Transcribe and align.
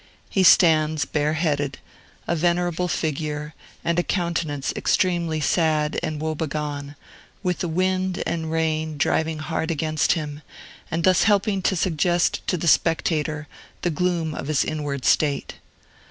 He 0.31 0.41
stands 0.41 1.05
bareheaded, 1.05 1.77
a 2.27 2.35
venerable 2.35 2.87
figure, 2.87 3.53
and 3.83 3.99
a 3.99 4.01
countenance 4.01 4.73
extremely 4.75 5.39
sad 5.39 5.99
and 6.01 6.19
woebegone, 6.19 6.95
with 7.43 7.59
the 7.59 7.67
wind 7.67 8.23
and 8.25 8.51
rain 8.51 8.97
driving 8.97 9.37
hard 9.37 9.69
against 9.69 10.13
him, 10.13 10.41
and 10.89 11.03
thus 11.03 11.25
helping 11.25 11.61
to 11.61 11.75
suggest 11.75 12.41
to 12.47 12.57
the 12.57 12.67
spectator 12.67 13.47
the 13.83 13.91
gloom 13.91 14.33
of 14.33 14.47
his 14.47 14.65
inward 14.65 15.05
state. 15.05 15.57